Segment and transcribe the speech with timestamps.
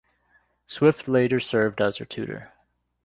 [0.65, 2.51] Swift later served as her tutor.